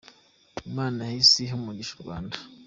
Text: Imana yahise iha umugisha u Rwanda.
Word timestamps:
Imana 0.69 0.99
yahise 1.09 1.35
iha 1.41 1.55
umugisha 1.59 1.93
u 1.95 2.03
Rwanda. 2.03 2.35